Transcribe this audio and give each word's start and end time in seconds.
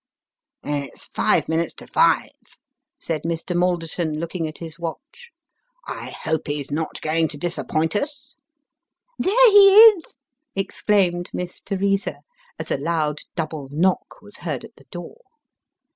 "It's 0.63 1.05
five 1.05 1.47
minutes 1.47 1.75
to 1.75 1.85
five," 1.85 2.31
said 2.97 3.21
Mr. 3.21 3.55
Maldcrtou, 3.55 4.17
looking 4.17 4.47
at 4.47 4.57
his 4.57 4.79
watch:" 4.79 5.29
I 5.85 6.09
hope 6.09 6.47
he's 6.47 6.71
not 6.71 6.99
going 7.01 7.27
to 7.27 7.37
disappoint 7.37 7.95
us."" 7.95 8.35
There 9.19 9.51
he 9.51 9.75
is!" 9.91 10.03
exclaimed 10.55 11.29
Miss 11.33 11.61
Teresa, 11.61 12.21
as 12.57 12.71
a 12.71 12.77
loud 12.77 13.19
double 13.35 13.67
knock 13.69 14.23
was 14.23 14.37
heard 14.37 14.63
at 14.65 14.75
the 14.75 14.85
door. 14.85 15.17